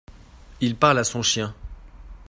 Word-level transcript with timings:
il 0.61 0.77
parle 0.77 0.97
à 0.97 1.03
son 1.03 1.21
chien. 1.21 1.53